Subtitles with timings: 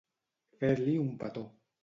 [0.63, 1.47] Fer-li un petó.